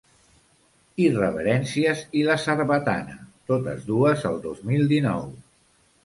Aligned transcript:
Irreverències 1.01 1.99
i 2.21 2.23
La 2.29 2.37
sarbatana, 2.43 3.17
totes 3.51 3.83
dues 3.91 4.25
el 4.31 4.41
dos 4.47 4.63
mil 4.71 4.89
dinou. 4.93 5.29